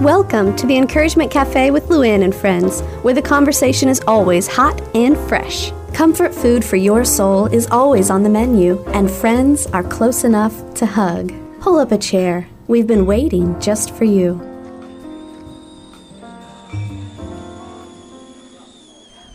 [0.00, 4.80] Welcome to the Encouragement Cafe with Luann and friends, where the conversation is always hot
[4.94, 5.72] and fresh.
[5.92, 10.72] Comfort food for your soul is always on the menu, and friends are close enough
[10.74, 11.32] to hug.
[11.60, 12.46] Pull up a chair.
[12.68, 14.47] We've been waiting just for you.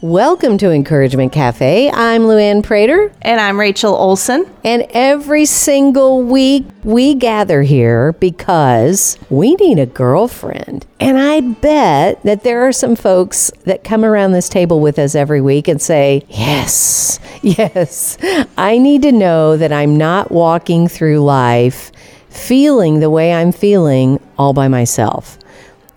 [0.04, 1.90] Welcome to Encouragement Cafe.
[1.90, 3.14] I'm Luann Prater.
[3.22, 4.46] And I'm Rachel Olson.
[4.62, 10.86] And every single week we gather here because we need a girlfriend.
[11.00, 15.16] And I bet that there are some folks that come around this table with us
[15.16, 18.18] every week and say, Yes, yes,
[18.58, 21.94] I need to know that I'm not walking through life
[22.28, 25.38] feeling the way I'm feeling all by myself.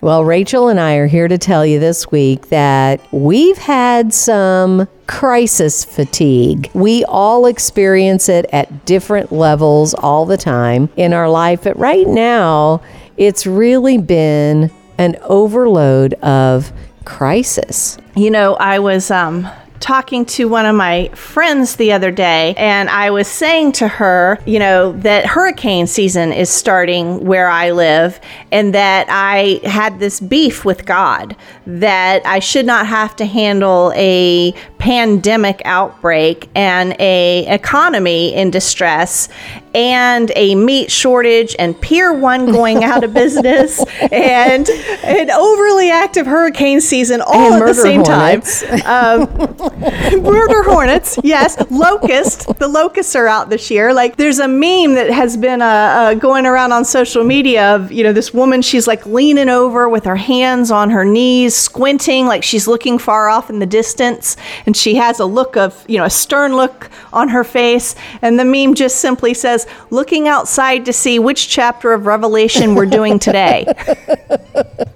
[0.07, 4.87] Well, Rachel and I are here to tell you this week that we've had some
[5.09, 6.71] crisis fatigue.
[6.75, 12.07] We all experience it at different levels all the time in our life, but right
[12.07, 12.83] now,
[13.17, 16.73] it's really been an overload of
[17.05, 17.99] crisis.
[18.15, 22.89] You know, I was um talking to one of my friends the other day, and
[22.89, 28.21] I was saying to her, you know, that hurricane season is starting where I live,
[28.53, 33.93] and that I had this beef with God that I should not have to handle
[33.95, 39.29] a pandemic outbreak and a economy in distress
[39.75, 46.25] and a meat shortage and Pier 1 going out of business and an overly active
[46.27, 48.63] hurricane season all And at the same hornets.
[48.63, 49.21] time.
[49.21, 51.63] Um, murder hornets, yes.
[51.71, 53.93] Locust, the locusts are out this year.
[53.93, 57.93] Like there's a meme that has been uh, uh, going around on social media of,
[57.93, 62.27] you know, this woman, she's like leaning over with her hands on her knees, squinting
[62.27, 64.37] like she's looking far off in the distance.
[64.65, 67.95] And she has a look of, you know, a stern look on her face.
[68.23, 72.87] And the meme just simply says, looking outside to see which chapter of Revelation we're
[72.87, 73.67] doing today.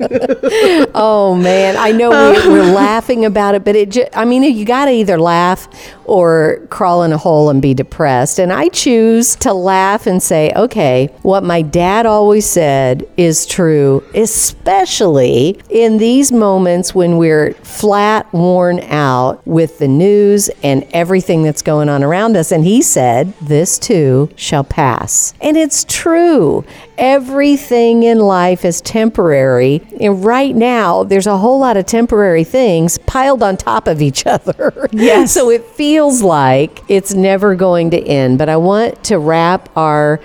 [0.92, 4.42] Oh man, I know we, um, we're laughing about it, but it just, I mean,
[4.42, 5.68] you got to either laugh
[6.04, 8.38] or crawl in a hole and be depressed.
[8.40, 14.02] And I choose to laugh and say, okay, what my dad always said is true,
[14.14, 21.60] especially in these moments when we're flat, worn out with the news and everything that's
[21.60, 22.50] going on around us.
[22.50, 25.34] And he said, this too shall pass.
[25.38, 26.64] And it's true.
[26.96, 29.82] Everything in life is temporary.
[30.00, 34.26] And right now, there's a whole lot of temporary things piled on top of each
[34.34, 34.88] other.
[34.92, 35.34] Yes.
[35.34, 38.38] so it feels like it's never going to end.
[38.38, 40.20] But I want to wrap our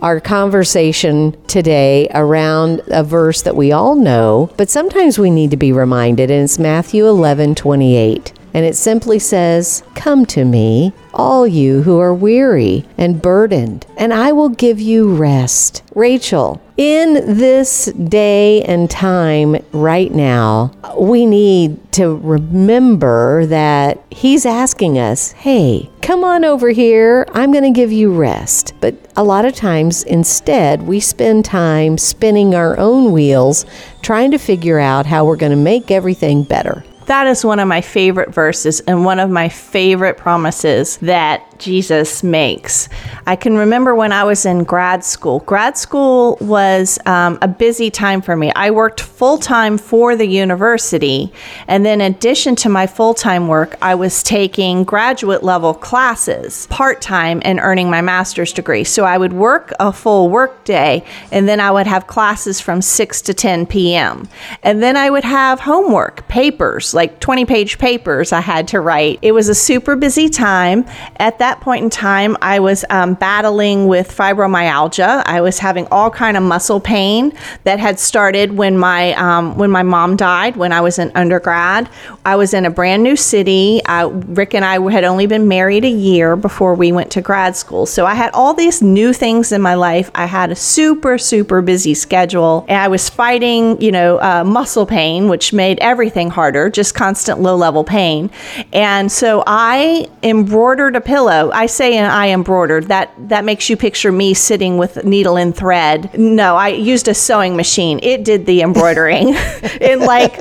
[0.00, 5.58] our conversation today around a verse that we all know, but sometimes we need to
[5.58, 8.32] be reminded, and it's Matthew 11 28.
[8.52, 14.12] And it simply says, Come to me, all you who are weary and burdened, and
[14.12, 15.82] I will give you rest.
[15.94, 24.98] Rachel, in this day and time right now, we need to remember that He's asking
[24.98, 27.26] us, Hey, come on over here.
[27.32, 28.74] I'm going to give you rest.
[28.80, 33.66] But a lot of times, instead, we spend time spinning our own wheels
[34.02, 36.84] trying to figure out how we're going to make everything better.
[37.10, 42.22] That is one of my favorite verses and one of my favorite promises that Jesus
[42.22, 42.88] makes.
[43.26, 45.40] I can remember when I was in grad school.
[45.40, 48.50] Grad school was um, a busy time for me.
[48.56, 51.32] I worked full time for the university,
[51.68, 56.66] and then in addition to my full time work, I was taking graduate level classes
[56.68, 58.84] part time and earning my master's degree.
[58.84, 62.80] So I would work a full work day, and then I would have classes from
[62.80, 64.28] 6 to 10 p.m.
[64.62, 69.18] And then I would have homework, papers, like 20 page papers I had to write.
[69.22, 70.86] It was a super busy time.
[71.16, 75.22] At that point in time, I was um, battling with fibromyalgia.
[75.26, 77.32] I was having all kind of muscle pain
[77.64, 81.88] that had started when my um, when my mom died when I was in undergrad.
[82.24, 83.80] I was in a brand new city.
[83.88, 87.86] Rick and I had only been married a year before we went to grad school,
[87.86, 90.10] so I had all these new things in my life.
[90.14, 94.86] I had a super super busy schedule, and I was fighting, you know, uh, muscle
[94.86, 96.68] pain, which made everything harder.
[96.70, 98.30] Just constant low level pain,
[98.72, 101.39] and so I embroidered a pillow.
[101.52, 102.88] I say I embroidered.
[102.88, 106.18] That that makes you picture me sitting with needle and thread.
[106.18, 108.00] No, I used a sewing machine.
[108.02, 109.28] It did the embroidering
[109.80, 110.36] in like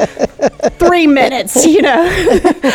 [0.78, 1.66] three minutes.
[1.66, 2.07] You know,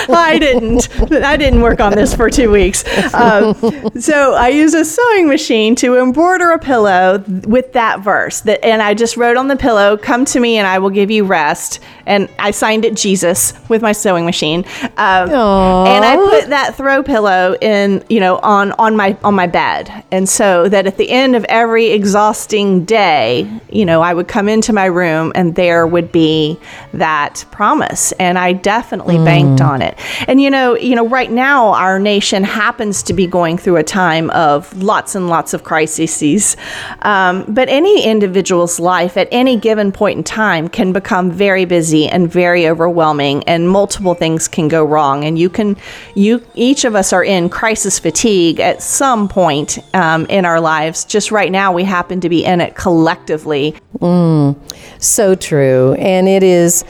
[0.08, 0.88] I didn't.
[1.12, 2.84] I didn't work on this for two weeks.
[3.14, 3.54] Um,
[4.00, 8.40] so I used a sewing machine to embroider a pillow with that verse.
[8.42, 11.10] That, and I just wrote on the pillow, "Come to me, and I will give
[11.10, 14.64] you rest." And I signed it Jesus with my sewing machine.
[14.96, 19.48] Um, and I put that throw pillow in, you know, on on my on my
[19.48, 24.28] bed, and so that at the end of every exhausting day, you know, I would
[24.28, 26.56] come into my room and there would be
[26.92, 29.24] that promise and I definitely mm.
[29.24, 29.98] banked on it.
[30.28, 33.82] And you know, you know, right now our nation happens to be going through a
[33.82, 36.56] time of lots and lots of crises.
[37.02, 42.06] Um, but any individual's life at any given point in time can become very busy
[42.06, 45.76] and very overwhelming and multiple things can go wrong and you can
[46.14, 51.04] you each of us are in crisis fatigue at some point um, in our lives.
[51.04, 53.76] Just right now we happen to be in it collectively.
[53.98, 54.56] Mm,
[55.00, 55.94] so true.
[55.94, 56.84] And it is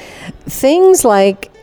[0.47, 1.54] things like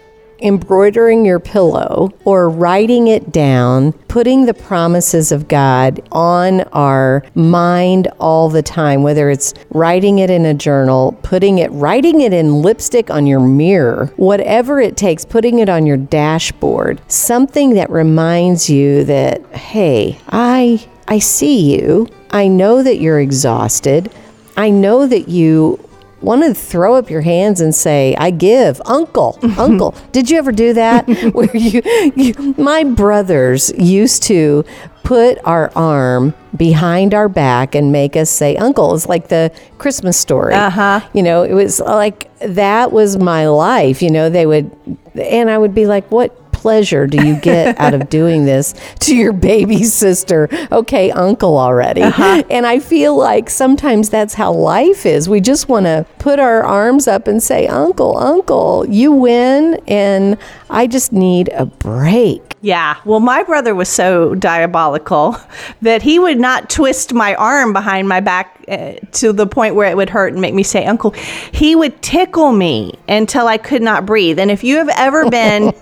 [0.41, 8.07] embroidering your pillow or writing it down, putting the promises of God on our mind
[8.19, 12.61] all the time, whether it's writing it in a journal, putting it, writing it in
[12.61, 18.69] lipstick on your mirror, whatever it takes, putting it on your dashboard, something that reminds
[18.69, 22.07] you that, hey, I, I see you.
[22.31, 24.11] I know that you're exhausted.
[24.55, 25.79] I know that you
[26.21, 29.95] want to throw up your hands and say, I give, Uncle, Uncle.
[30.12, 31.07] Did you ever do that?
[31.33, 31.81] Where you,
[32.15, 34.63] you, my brothers used to
[35.03, 40.18] put our arm behind our back and make us say uncle it's like the christmas
[40.18, 44.69] story uh-huh you know it was like that was my life you know they would
[45.15, 49.15] and i would be like what pleasure do you get out of doing this to
[49.15, 50.47] your baby sister?
[50.71, 52.03] Okay, uncle already.
[52.03, 52.43] Uh-huh.
[52.51, 55.27] And I feel like sometimes that's how life is.
[55.27, 59.81] We just want to put our arms up and say, Uncle, Uncle, you win.
[59.87, 60.37] And
[60.69, 62.55] I just need a break.
[62.61, 62.97] Yeah.
[63.05, 65.35] Well, my brother was so diabolical
[65.81, 69.89] that he would not twist my arm behind my back uh, to the point where
[69.89, 71.12] it would hurt and make me say, Uncle.
[71.51, 74.39] He would tickle me until I could not breathe.
[74.39, 75.73] And if you have ever been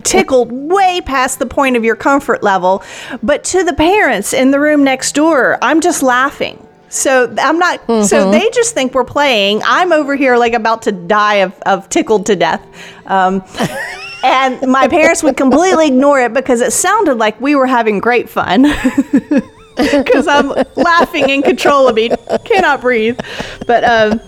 [0.02, 2.82] tickled way past the point of your comfort level,
[3.22, 6.66] but to the parents in the room next door, I'm just laughing.
[6.88, 7.86] So I'm not.
[7.86, 8.04] Mm-hmm.
[8.04, 9.62] So they just think we're playing.
[9.64, 12.66] I'm over here like about to die of, of tickled to death.
[13.06, 13.42] Um,
[14.24, 18.28] and my parents would completely ignore it because it sounded like we were having great
[18.28, 18.66] fun.
[20.04, 22.10] Because I'm laughing in control of me,
[22.44, 23.18] cannot breathe.
[23.66, 24.20] But um,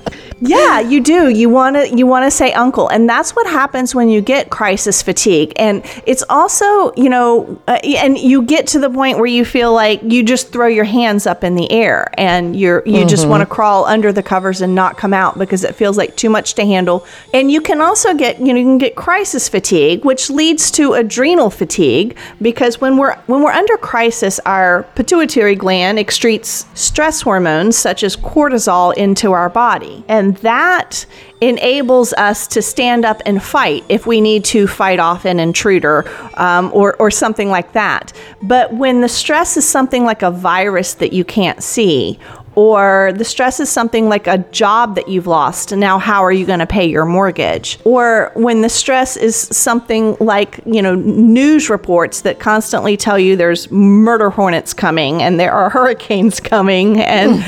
[0.49, 1.29] yeah, you do.
[1.31, 4.51] You want to you want to say uncle, and that's what happens when you get
[4.51, 5.53] crisis fatigue.
[5.57, 9.73] And it's also, you know, uh, and you get to the point where you feel
[9.73, 13.09] like you just throw your hands up in the air and you're you mm-hmm.
[13.09, 16.15] just want to crawl under the covers and not come out because it feels like
[16.17, 17.07] too much to handle.
[17.33, 20.93] And you can also get, you know, you can get crisis fatigue, which leads to
[20.93, 27.79] adrenal fatigue because when we're when we're under crisis, our pituitary gland excretes stress hormones
[27.79, 30.05] such as cortisol into our body.
[30.09, 31.07] And and that
[31.41, 36.05] enables us to stand up and fight if we need to fight off an intruder
[36.35, 38.13] um, or, or something like that.
[38.43, 42.19] But when the stress is something like a virus that you can't see,
[42.55, 46.47] or the stress is something like a job that you've lost now how are you
[46.47, 47.79] going to pay your mortgage?
[47.85, 53.37] Or when the stress is something like you know news reports that constantly tell you
[53.37, 57.43] there's murder hornets coming and there are hurricanes coming and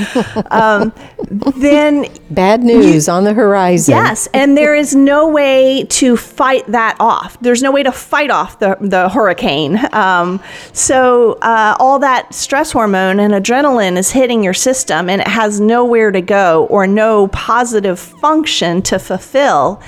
[0.50, 0.92] um,
[1.56, 3.92] then bad news on the horizon.
[3.92, 7.38] Yes and there is no way to fight that off.
[7.40, 9.78] There's no way to fight off the, the hurricane.
[9.92, 10.42] Um,
[10.72, 15.28] so uh, all that stress hormone and adrenaline is hitting your system system and it
[15.28, 19.80] has nowhere to go or no positive function to fulfill.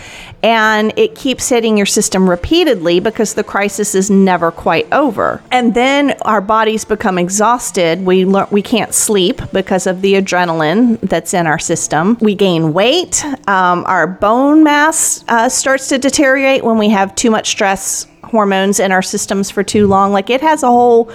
[0.42, 5.42] And it keeps hitting your system repeatedly because the crisis is never quite over.
[5.50, 8.04] And then our bodies become exhausted.
[8.04, 12.18] We learn, we can't sleep because of the adrenaline that's in our system.
[12.20, 13.24] We gain weight.
[13.48, 18.78] Um, our bone mass uh, starts to deteriorate when we have too much stress hormones
[18.78, 20.12] in our systems for too long.
[20.12, 21.10] Like it has a whole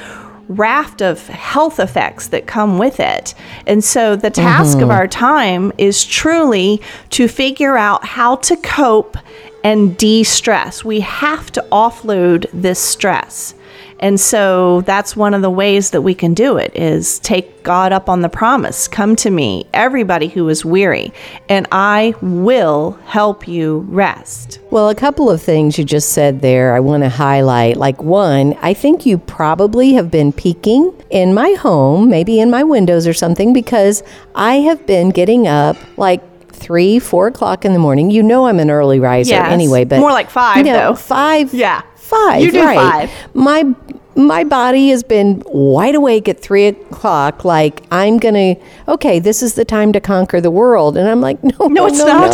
[0.47, 3.33] raft of health effects that come with it.
[3.65, 4.83] And so the task mm-hmm.
[4.85, 6.81] of our time is truly
[7.11, 9.17] to figure out how to cope
[9.63, 10.83] and de stress.
[10.83, 13.55] We have to offload this stress.
[14.03, 17.93] And so that's one of the ways that we can do it is take God
[17.93, 18.89] up on the promise.
[18.89, 21.13] Come to me, everybody who is weary,
[21.47, 24.59] and I will help you rest.
[24.71, 27.77] Well, a couple of things you just said there I want to highlight.
[27.77, 32.63] Like one, I think you probably have been peeking in my home, maybe in my
[32.63, 34.03] windows or something because
[34.35, 38.11] I have been getting up like three, four o'clock in the morning.
[38.11, 39.49] You know I'm an early riser Yes.
[39.49, 40.95] anyway, but More like five, you know, though.
[40.95, 41.53] Five.
[41.53, 41.83] Yeah.
[41.95, 42.41] Five.
[42.43, 42.75] You do right.
[43.09, 43.11] five.
[43.33, 43.73] My
[44.15, 47.43] my body has been wide awake at three o'clock.
[47.43, 48.55] Like I'm gonna.
[48.87, 51.99] Okay, this is the time to conquer the world, and I'm like, no, no, it's
[51.99, 52.31] no, not.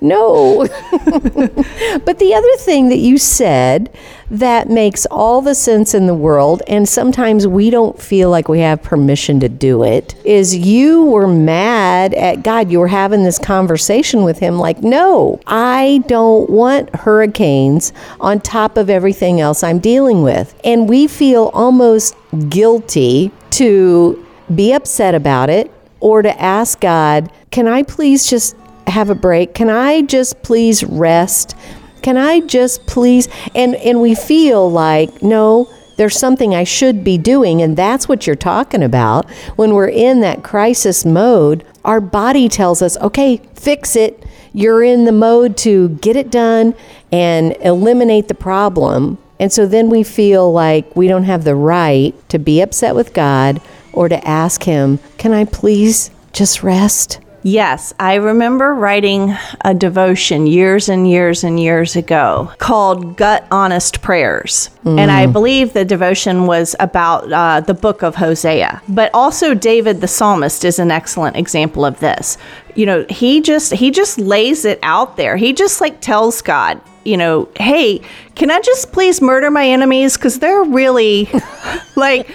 [0.00, 0.68] no, no.
[2.04, 3.90] But the other thing that you said
[4.30, 8.60] that makes all the sense in the world, and sometimes we don't feel like we
[8.60, 12.70] have permission to do it, is you were mad at God.
[12.70, 18.76] You were having this conversation with Him, like, no, I don't want hurricanes on top
[18.76, 20.54] of everything else I'm dealing with.
[20.64, 22.14] And we feel almost
[22.48, 25.70] guilty to be upset about it
[26.00, 28.56] or to ask God, can I please just
[28.86, 29.54] have a break?
[29.54, 31.56] Can I just please rest?
[32.02, 37.18] Can I just please and and we feel like no there's something I should be
[37.18, 39.28] doing and that's what you're talking about.
[39.56, 44.24] When we're in that crisis mode our body tells us okay fix it.
[44.52, 46.74] You're in the mode to get it done
[47.12, 49.18] and eliminate the problem.
[49.40, 53.12] And so then we feel like we don't have the right to be upset with
[53.12, 53.60] God
[53.92, 60.46] or to ask him can I please just rest Yes, I remember writing a devotion
[60.46, 64.70] years and years and years ago called Gut Honest Prayers.
[64.84, 68.80] And I believe the devotion was about uh, the book of Hosea.
[68.88, 72.38] But also David the psalmist is an excellent example of this.
[72.74, 75.36] You know, he just he just lays it out there.
[75.36, 78.00] He just like tells God, you know, hey,
[78.34, 81.28] can I just please murder my enemies cuz they're really
[81.96, 82.26] like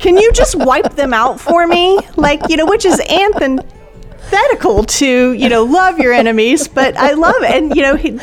[0.00, 1.98] can you just wipe them out for me?
[2.16, 3.60] Like, you know, which is anthem
[4.26, 8.18] antithetical to you know love your enemies but i love it and you know he,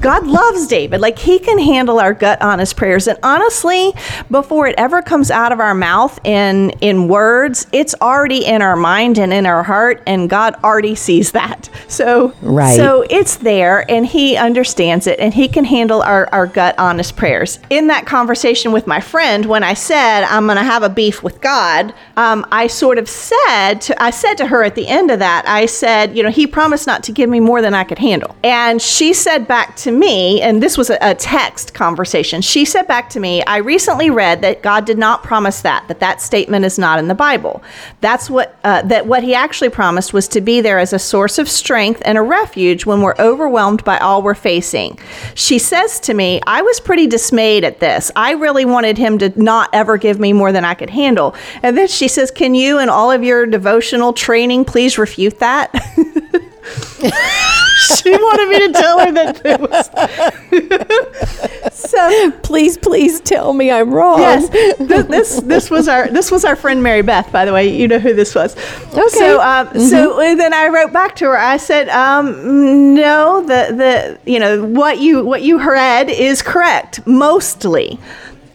[0.00, 1.00] god loves david.
[1.00, 3.06] Like he can handle our gut honest prayers.
[3.08, 3.92] And honestly
[4.30, 8.76] before it ever comes out of our mouth in in words it's already in our
[8.76, 11.68] mind and in our heart and god already sees that.
[11.88, 12.76] So Right.
[12.76, 17.16] so it's there and he understands it and he can handle our, our gut honest
[17.16, 17.58] prayers.
[17.70, 21.22] In that conversation with my friend when i said i'm going to have a beef
[21.22, 25.10] with god um, i sort of said to, i said to her at the end
[25.10, 27.84] of that i said you know he promised not to give me more than i
[27.84, 28.34] could handle.
[28.44, 32.86] And she said back to me and this was a, a text conversation she said
[32.86, 36.64] back to me i recently read that god did not promise that that that statement
[36.64, 37.62] is not in the bible.
[38.00, 41.38] That's what uh, that what he actually promised was to be there as a source
[41.38, 44.98] of strength and a refuge when we're overwhelmed by all we're facing.
[45.34, 48.10] She says to me i was pretty dismayed at this.
[48.16, 51.34] I really wanted him to not ever give me more than i could handle.
[51.62, 55.72] And then she says can you in all of your devotional training please refute that
[57.78, 59.86] she wanted me to tell her that it was
[61.72, 66.44] so please please tell me i'm wrong Yes, Th- this this was our this was
[66.44, 67.30] our friend Mary Beth.
[67.30, 68.56] By the way, you know who this was.
[68.94, 69.08] Okay.
[69.08, 71.38] So um, so then I wrote back to her.
[71.38, 77.06] I said, um, no, the the you know what you what you read is correct
[77.06, 77.98] mostly.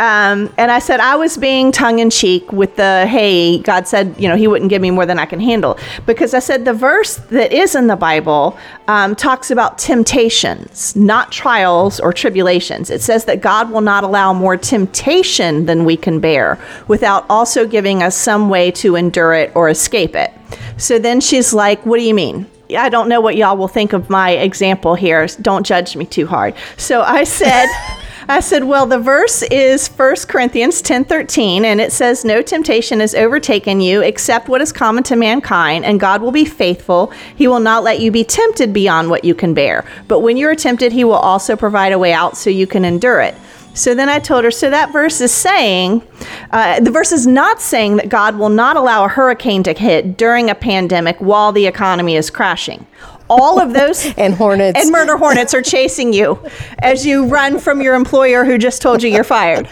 [0.02, 4.16] Um, and I said I was being tongue in cheek with the hey, God said
[4.18, 5.78] you know He wouldn't give me more than I can handle
[6.08, 11.32] because I said the verse that is in the Bible um, talks about temptations, not
[11.32, 12.90] trials or tribulations.
[12.90, 17.68] It says that God will not allow more temptation than we can bear without also
[17.68, 20.34] giving us some way to endure it or escape it.
[20.78, 22.48] So then she's like, What do you mean?
[22.76, 25.28] I don't know what y'all will think of my example here.
[25.44, 26.56] Don't judge me too hard.
[26.78, 27.68] So I said,
[28.32, 33.02] I said, well, the verse is 1 Corinthians 10 13, and it says, No temptation
[33.02, 37.12] has overtaken you except what is common to mankind, and God will be faithful.
[37.36, 39.84] He will not let you be tempted beyond what you can bear.
[40.08, 42.86] But when you are tempted, He will also provide a way out so you can
[42.86, 43.36] endure it.
[43.74, 46.02] So then I told her, so that verse is saying,
[46.52, 50.16] uh, the verse is not saying that God will not allow a hurricane to hit
[50.16, 52.86] during a pandemic while the economy is crashing.
[53.32, 54.80] All of those And hornets.
[54.80, 56.38] and murder hornets are chasing you
[56.80, 59.70] as you run from your employer who just told you you're fired.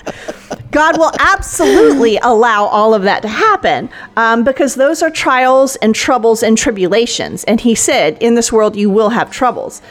[0.71, 5.95] God will absolutely allow all of that to happen um, because those are trials and
[5.95, 7.43] troubles and tribulations.
[7.45, 9.81] And he said, In this world, you will have troubles.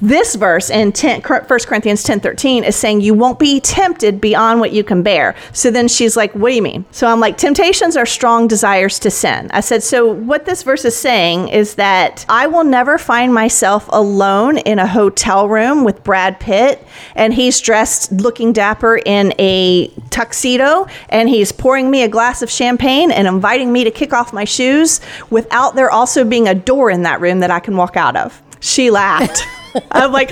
[0.00, 4.60] This verse in 10, 1 Corinthians 10 13 is saying you won't be tempted beyond
[4.60, 5.34] what you can bear.
[5.52, 6.84] So then she's like, What do you mean?
[6.92, 9.50] So I'm like, Temptations are strong desires to sin.
[9.52, 13.88] I said, So what this verse is saying is that I will never find myself
[13.92, 19.88] alone in a hotel room with Brad Pitt and he's dressed looking dapper in a
[20.10, 24.32] tuxedo and he's pouring me a glass of champagne and inviting me to kick off
[24.32, 27.96] my shoes without there also being a door in that room that I can walk
[27.96, 28.40] out of.
[28.60, 29.42] She laughed.
[29.92, 30.30] I'm like,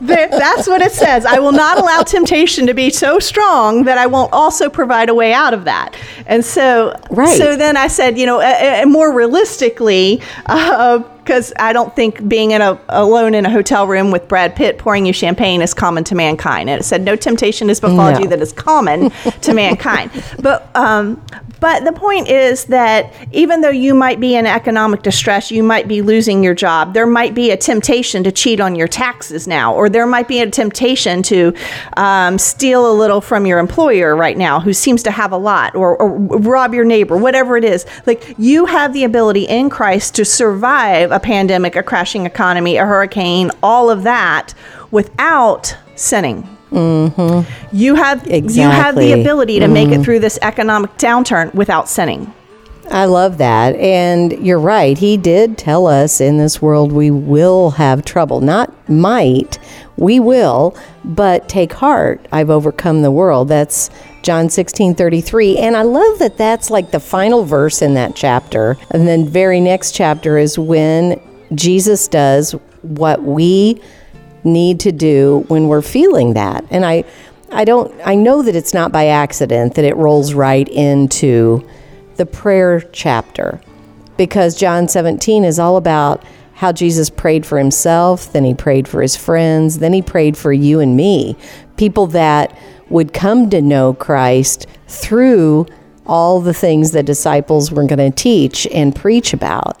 [0.00, 1.24] that's what it says.
[1.26, 5.14] I will not allow temptation to be so strong that I won't also provide a
[5.14, 5.94] way out of that.
[6.26, 7.36] And so, Right.
[7.36, 12.26] so then I said, you know, uh, uh, more realistically, because because I don't think
[12.26, 15.72] being in a alone in a hotel room with Brad Pitt pouring you champagne is
[15.72, 16.68] common to mankind.
[16.68, 18.20] And it said, "No temptation has befallen No.
[18.22, 19.10] you that is common
[19.42, 20.10] to mankind."
[20.40, 21.22] But um,
[21.60, 25.86] but the point is that even though you might be in economic distress, you might
[25.86, 26.94] be losing your job.
[26.94, 30.40] There might be a temptation to cheat on your taxes now, or there might be
[30.40, 31.54] a temptation to
[31.98, 35.76] um, steal a little from your employer right now, who seems to have a lot,
[35.76, 37.84] or, or rob your neighbor, whatever it is.
[38.06, 42.84] Like you have the ability in Christ to survive a pandemic, a crashing economy, a
[42.84, 44.54] hurricane, all of that
[44.90, 46.42] without sinning.
[46.70, 47.76] Mm-hmm.
[47.76, 52.32] You have you have the ability to make it through this economic downturn without sinning.
[52.90, 53.76] I love that.
[53.76, 54.98] And you're right.
[54.98, 58.40] He did tell us in this world we will have trouble.
[58.40, 59.60] Not might,
[59.96, 62.26] we will, but take heart.
[62.32, 63.48] I've overcome the world.
[63.48, 63.90] That's
[64.22, 65.58] John 16 33.
[65.58, 68.76] And I love that that's like the final verse in that chapter.
[68.90, 71.20] And then, very next chapter is when
[71.54, 73.80] Jesus does what we
[74.44, 76.64] need to do when we're feeling that.
[76.70, 77.04] And I
[77.50, 81.66] I don't I know that it's not by accident that it rolls right into
[82.16, 83.60] the prayer chapter
[84.16, 86.22] because John 17 is all about
[86.54, 90.52] how Jesus prayed for himself, then he prayed for his friends, then he prayed for
[90.52, 91.34] you and me,
[91.78, 92.54] people that
[92.90, 95.66] would come to know Christ through
[96.06, 99.80] all the things the disciples were going to teach and preach about.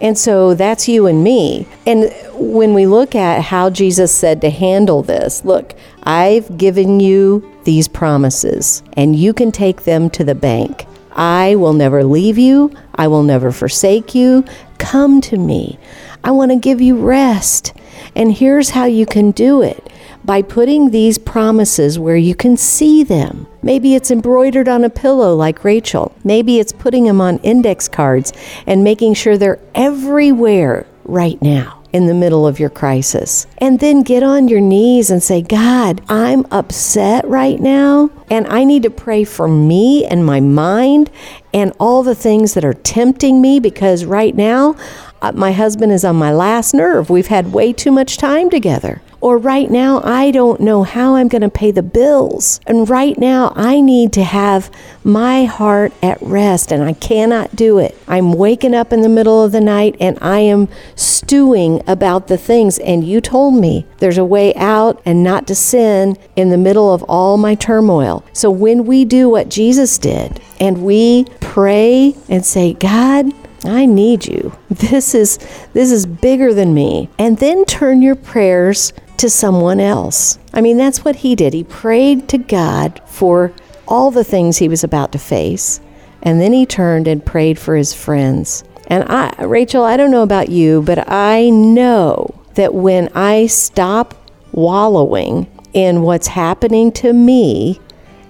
[0.00, 1.66] And so that's you and me.
[1.86, 7.48] And when we look at how Jesus said to handle this, look, I've given you
[7.62, 10.86] these promises, and you can take them to the bank.
[11.12, 12.72] I will never leave you.
[12.96, 14.44] I will never forsake you.
[14.78, 15.78] Come to me.
[16.24, 17.72] I want to give you rest.
[18.16, 19.91] And here's how you can do it
[20.24, 23.46] by putting these promises where you can see them.
[23.62, 26.14] Maybe it's embroidered on a pillow like Rachel.
[26.24, 28.32] Maybe it's putting them on index cards
[28.66, 33.46] and making sure they're everywhere right now in the middle of your crisis.
[33.58, 38.64] And then get on your knees and say, God, I'm upset right now, and I
[38.64, 41.10] need to pray for me and my mind
[41.52, 44.74] and all the things that are tempting me because right now,
[45.20, 47.10] uh, my husband is on my last nerve.
[47.10, 49.02] We've had way too much time together.
[49.22, 52.58] Or right now, I don't know how I'm going to pay the bills.
[52.66, 54.68] And right now, I need to have
[55.04, 57.96] my heart at rest, and I cannot do it.
[58.08, 62.36] I'm waking up in the middle of the night and I am stewing about the
[62.36, 62.78] things.
[62.80, 66.92] And you told me there's a way out and not to sin in the middle
[66.92, 68.24] of all my turmoil.
[68.32, 73.32] So when we do what Jesus did and we pray and say, God,
[73.64, 74.52] I need you.
[74.72, 75.38] This is
[75.74, 77.08] this is bigger than me.
[77.18, 80.38] And then turn your prayers to someone else.
[80.52, 81.52] I mean, that's what he did.
[81.52, 83.52] He prayed to God for
[83.86, 85.80] all the things he was about to face,
[86.22, 88.64] and then he turned and prayed for his friends.
[88.86, 94.14] And I Rachel, I don't know about you, but I know that when I stop
[94.52, 97.80] wallowing in what's happening to me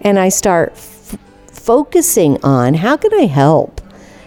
[0.00, 3.80] and I start f- focusing on how can I help?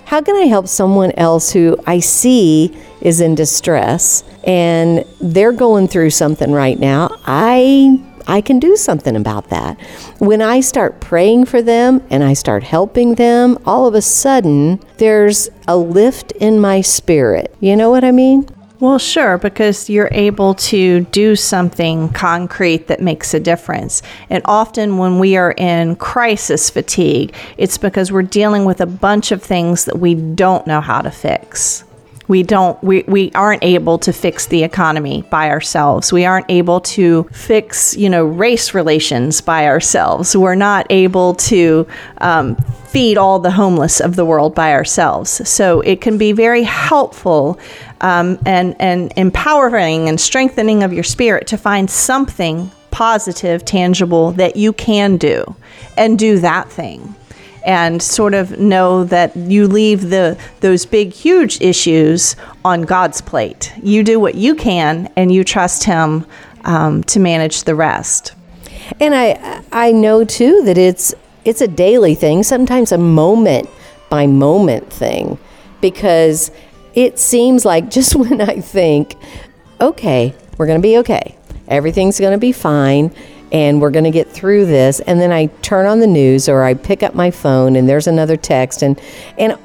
[0.06, 5.88] How can I help someone else who I see is in distress and they're going
[5.88, 7.10] through something right now?
[7.26, 9.80] I I can do something about that.
[10.18, 14.80] When I start praying for them and I start helping them, all of a sudden
[14.98, 17.56] there's a lift in my spirit.
[17.60, 18.48] You know what I mean?
[18.80, 24.02] Well, sure, because you're able to do something concrete that makes a difference.
[24.30, 29.32] And often when we are in crisis fatigue, it's because we're dealing with a bunch
[29.32, 31.85] of things that we don't know how to fix.
[32.28, 36.12] We don't we, we aren't able to fix the economy by ourselves.
[36.12, 40.36] We aren't able to fix, you know, race relations by ourselves.
[40.36, 41.88] We're not able to
[42.20, 42.56] um,
[42.88, 45.48] feed all the homeless of the world by ourselves.
[45.48, 47.60] So it can be very helpful
[48.02, 54.56] um, and, and empowering and strengthening of your spirit to find something positive, tangible that
[54.56, 55.56] you can do
[55.98, 57.16] and do that thing
[57.66, 63.74] and sort of know that you leave the those big huge issues on God's plate.
[63.82, 66.26] You do what you can and you trust him
[66.64, 68.34] um, to manage the rest.
[69.00, 73.70] And I I know too that it's it's a daily thing, sometimes a moment
[74.10, 75.38] by moment thing
[75.82, 76.52] because
[76.94, 79.16] it seems like just when I think,
[79.82, 81.36] okay, we're going to be okay.
[81.68, 83.12] Everything's going to be fine
[83.56, 85.00] and we're going to get through this.
[85.00, 88.06] And then I turn on the news or I pick up my phone and there's
[88.06, 88.84] another text.
[88.84, 89.00] And
[89.38, 89.58] and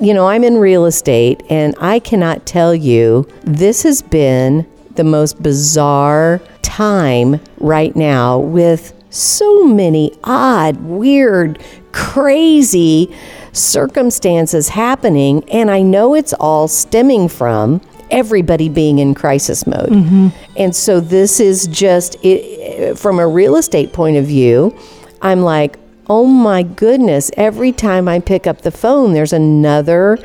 [0.00, 5.04] you know, I'm in real estate and I cannot tell you this has been the
[5.04, 11.62] most bizarre time right now with so many odd, weird,
[11.92, 13.14] crazy
[13.52, 19.90] circumstances happening, and I know it's all stemming from everybody being in crisis mode.
[19.90, 20.28] Mm-hmm.
[20.56, 24.76] And so this is just it, from a real estate point of view,
[25.22, 30.18] I'm like, oh my goodness, every time I pick up the phone, there's another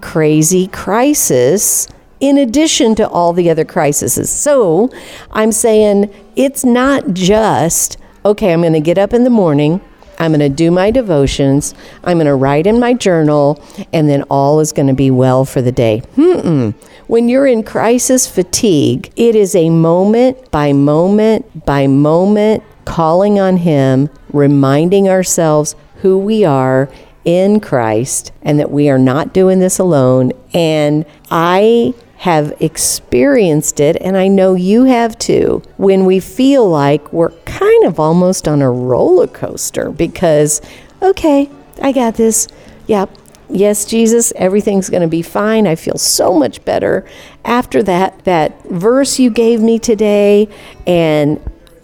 [0.00, 1.86] crazy crisis
[2.20, 4.28] in addition to all the other crises.
[4.28, 4.90] So
[5.30, 9.80] I'm saying it's not just, okay, I'm going to get up in the morning.
[10.18, 11.74] I'm going to do my devotions.
[12.04, 13.62] I'm going to write in my journal,
[13.94, 16.02] and then all is going to be well for the day.
[16.16, 16.74] Mm-mm.
[17.10, 23.56] When you're in crisis fatigue, it is a moment by moment by moment calling on
[23.56, 26.88] Him, reminding ourselves who we are
[27.24, 30.30] in Christ and that we are not doing this alone.
[30.54, 37.12] And I have experienced it, and I know you have too, when we feel like
[37.12, 40.62] we're kind of almost on a roller coaster because,
[41.02, 41.50] okay,
[41.82, 42.46] I got this.
[42.86, 43.10] Yep.
[43.50, 45.66] Yes, Jesus, everything's going to be fine.
[45.66, 47.04] I feel so much better
[47.44, 50.48] after that that verse you gave me today
[50.86, 51.40] and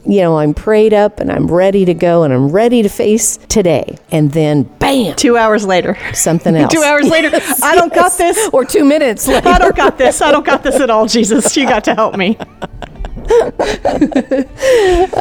[0.09, 3.39] you know, I'm prayed up and I'm ready to go and I'm ready to face
[3.49, 3.99] today.
[4.13, 5.99] And then bam, Two hours later.
[6.15, 6.73] something else.
[6.73, 7.31] Two hours later.
[7.63, 8.49] I don't got this.
[8.53, 9.49] Or two minutes later.
[9.55, 10.23] I don't got this.
[10.23, 11.57] I don't got this at all, Jesus.
[11.57, 12.39] You got to help me.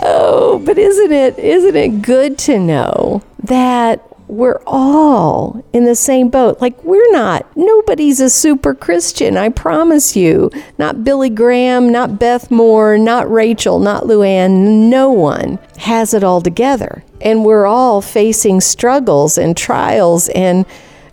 [0.03, 4.01] Oh, but isn't it isn't it good to know that
[4.35, 6.61] we're all in the same boat?
[6.61, 10.51] Like we're not nobody's a super Christian, I promise you.
[10.77, 16.41] Not Billy Graham, not Beth Moore, not Rachel, not Luann, no one has it all
[16.41, 17.03] together.
[17.21, 20.65] And we're all facing struggles and trials and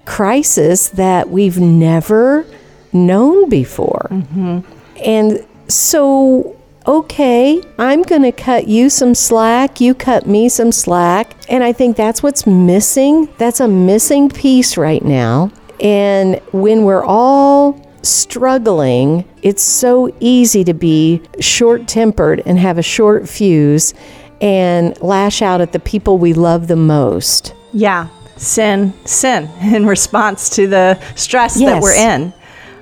[0.05, 2.45] crisis that we've never
[2.93, 4.09] known before.
[4.11, 4.61] Mm-hmm.
[5.05, 9.81] And so, okay, I'm going to cut you some slack.
[9.81, 11.37] You cut me some slack.
[11.49, 13.29] And I think that's what's missing.
[13.39, 15.51] That's a missing piece right now.
[15.81, 22.83] And when we're all struggling, it's so easy to be short tempered and have a
[22.83, 23.95] short fuse
[24.41, 27.55] and lash out at the people we love the most.
[27.73, 28.09] Yeah.
[28.37, 32.33] Sin, sin in response to the stress that we're in.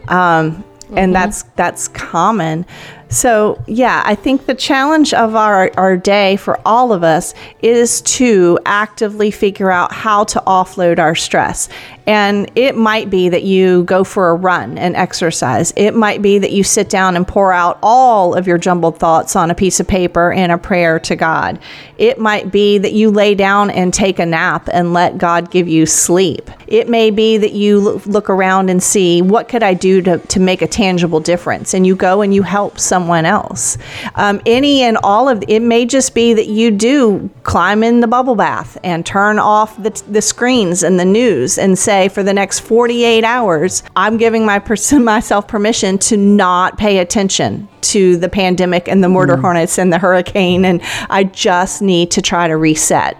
[0.08, 0.64] Um,
[0.96, 2.66] and that's that's common.
[3.10, 8.00] So yeah, I think the challenge of our, our day for all of us is
[8.02, 11.68] to actively figure out how to offload our stress.
[12.06, 15.72] And it might be that you go for a run and exercise.
[15.76, 19.36] It might be that you sit down and pour out all of your jumbled thoughts
[19.36, 21.58] on a piece of paper and a prayer to God.
[21.98, 25.68] It might be that you lay down and take a nap and let God give
[25.68, 26.50] you sleep.
[26.66, 30.40] It may be that you look around and see what could I do to, to
[30.40, 33.76] make a tangible difference, and you go and you help someone else.
[34.14, 38.06] Um, any and all of it may just be that you do climb in the
[38.06, 42.32] bubble bath and turn off the, the screens and the news and say for the
[42.32, 48.28] next 48 hours, I'm giving my pers- myself permission to not pay attention to the
[48.28, 52.56] pandemic and the murder hornets and the hurricane, and I just need to try to
[52.56, 53.16] reset.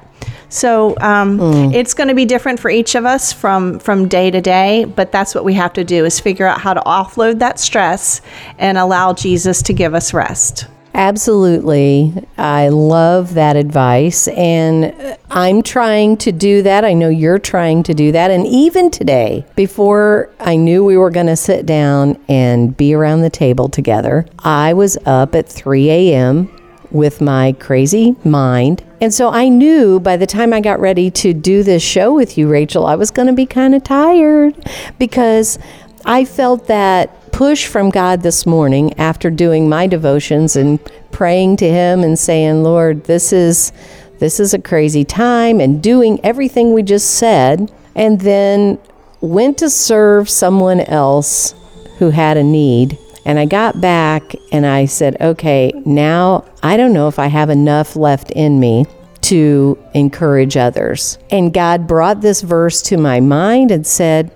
[0.51, 1.39] So um,
[1.73, 5.13] it's going to be different for each of us from from day to day, but
[5.13, 8.21] that's what we have to do is figure out how to offload that stress
[8.59, 10.67] and allow Jesus to give us rest.
[10.95, 12.13] Absolutely.
[12.37, 14.29] I love that advice.
[14.29, 16.85] And uh, I'm trying to do that.
[16.85, 18.31] I know you're trying to do that.
[18.31, 23.21] And even today, before I knew we were going to sit down and be around
[23.21, 26.51] the table together, I was up at 3 a.m.
[26.91, 28.83] with my crazy mind.
[29.01, 32.37] And so I knew by the time I got ready to do this show with
[32.37, 34.55] you, Rachel, I was going to be kind of tired
[34.99, 35.59] because
[36.05, 40.79] I felt that push from God this morning after doing my devotions and
[41.11, 43.73] praying to him and saying, "Lord, this is
[44.19, 48.79] this is a crazy time," and doing everything we just said, and then
[49.21, 51.55] went to serve someone else
[51.99, 52.99] who had a need.
[53.25, 57.51] And I got back and I said, "Okay, now I don't know if I have
[57.51, 58.87] enough left in me
[59.23, 64.31] to encourage others." And God brought this verse to my mind and said,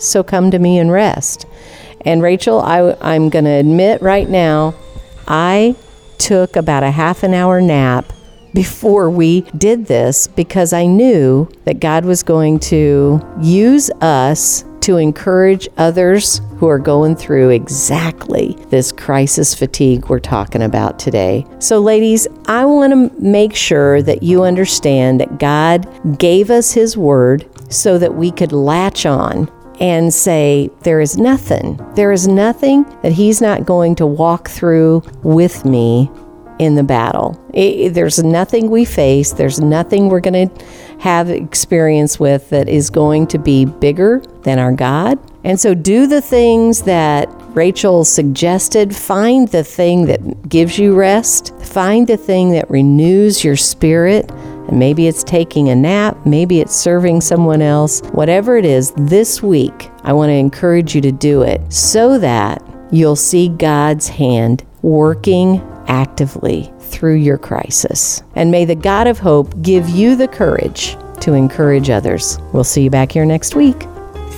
[0.00, 1.44] so come to me and rest.
[2.04, 4.74] And Rachel, I, I'm going to admit right now,
[5.28, 5.76] I
[6.18, 8.12] took about a half an hour nap
[8.52, 14.96] before we did this because I knew that God was going to use us to
[14.96, 21.46] encourage others who are going through exactly this crisis fatigue we're talking about today.
[21.58, 25.86] So, ladies, I want to make sure that you understand that God
[26.18, 29.50] gave us His word so that we could latch on
[29.80, 35.02] and say, There is nothing, there is nothing that He's not going to walk through
[35.22, 36.10] with me
[36.58, 37.42] in the battle.
[37.54, 40.64] It, there's nothing we face, there's nothing we're going to
[41.00, 45.18] have experience with that is going to be bigger than our God.
[45.42, 48.94] And so do the things that Rachel suggested.
[48.94, 54.30] Find the thing that gives you rest, find the thing that renews your spirit.
[54.72, 58.00] Maybe it's taking a nap, maybe it's serving someone else.
[58.12, 62.62] Whatever it is, this week, I want to encourage you to do it so that
[62.90, 68.22] you'll see God's hand working actively through your crisis.
[68.34, 72.38] And may the God of hope give you the courage to encourage others.
[72.52, 73.86] We'll see you back here next week.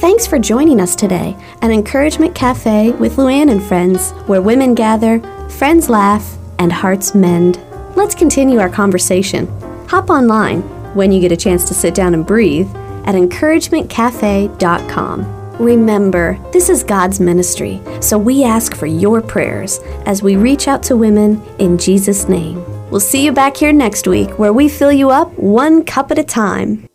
[0.02, 5.20] Thanks for joining us today at Encouragement Cafe with Luann and friends, where women gather,
[5.48, 7.60] friends laugh, and hearts mend.
[7.94, 9.46] Let's continue our conversation.
[9.92, 10.62] Hop online
[10.94, 12.74] when you get a chance to sit down and breathe
[13.04, 15.58] at encouragementcafe.com.
[15.58, 20.82] Remember, this is God's ministry, so we ask for your prayers as we reach out
[20.84, 22.64] to women in Jesus' name.
[22.90, 26.18] We'll see you back here next week where we fill you up one cup at
[26.18, 26.86] a time.